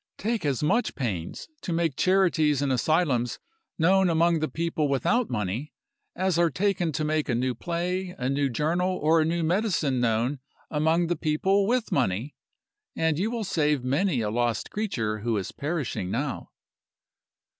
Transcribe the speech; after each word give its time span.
Take 0.17 0.47
as 0.47 0.63
much 0.63 0.95
pains 0.95 1.47
to 1.61 1.71
make 1.71 1.95
charities 1.95 2.63
and 2.63 2.71
asylums 2.71 3.37
known 3.77 4.09
among 4.09 4.39
the 4.39 4.47
people 4.49 4.87
without 4.87 5.29
money 5.29 5.73
as 6.15 6.39
are 6.39 6.49
taken 6.49 6.91
to 6.93 7.03
make 7.03 7.29
a 7.29 7.35
new 7.35 7.53
play, 7.53 8.15
a 8.17 8.27
new 8.27 8.49
journal, 8.49 8.97
or 8.97 9.21
a 9.21 9.25
new 9.25 9.43
medicine 9.43 9.99
known 9.99 10.39
among 10.71 11.05
the 11.05 11.15
people 11.15 11.67
with 11.67 11.91
money 11.91 12.33
and 12.95 13.19
you 13.19 13.29
will 13.29 13.43
save 13.43 13.83
many 13.83 14.21
a 14.21 14.31
lost 14.31 14.71
creature 14.71 15.19
who 15.19 15.37
is 15.37 15.51
perishing 15.51 16.09
now. 16.09 16.49